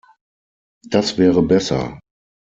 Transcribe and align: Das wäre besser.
Das 0.81 1.19
wäre 1.19 1.43
besser. 1.43 1.99